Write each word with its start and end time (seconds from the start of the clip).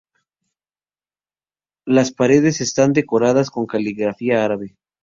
Las 1.85 2.11
paredes 2.11 2.59
están 2.59 2.91
decoradas 2.91 3.51
con 3.51 3.67
caligrafía 3.67 4.43
árabe. 4.43 4.75